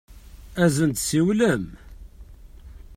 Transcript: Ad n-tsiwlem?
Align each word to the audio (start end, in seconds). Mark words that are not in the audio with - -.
Ad 0.63 0.75
n-tsiwlem? 0.87 1.65